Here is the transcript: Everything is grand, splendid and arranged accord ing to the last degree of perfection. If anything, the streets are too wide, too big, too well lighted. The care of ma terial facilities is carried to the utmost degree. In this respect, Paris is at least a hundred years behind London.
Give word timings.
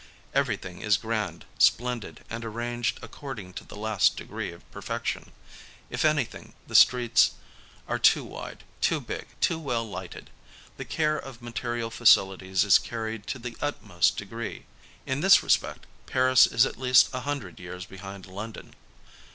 Everything 0.33 0.81
is 0.81 0.97
grand, 0.97 1.45
splendid 1.59 2.25
and 2.27 2.43
arranged 2.43 2.97
accord 3.03 3.37
ing 3.37 3.53
to 3.53 3.63
the 3.63 3.75
last 3.77 4.17
degree 4.17 4.51
of 4.51 4.63
perfection. 4.71 5.31
If 5.91 6.03
anything, 6.03 6.55
the 6.65 6.73
streets 6.73 7.33
are 7.87 7.99
too 7.99 8.23
wide, 8.23 8.63
too 8.81 8.99
big, 8.99 9.27
too 9.41 9.59
well 9.59 9.87
lighted. 9.87 10.31
The 10.77 10.85
care 10.85 11.19
of 11.19 11.43
ma 11.43 11.51
terial 11.51 11.91
facilities 11.91 12.63
is 12.63 12.79
carried 12.79 13.27
to 13.27 13.37
the 13.37 13.55
utmost 13.61 14.17
degree. 14.17 14.65
In 15.05 15.21
this 15.21 15.43
respect, 15.43 15.85
Paris 16.07 16.47
is 16.47 16.65
at 16.65 16.79
least 16.79 17.09
a 17.13 17.19
hundred 17.19 17.59
years 17.59 17.85
behind 17.85 18.25
London. 18.25 18.73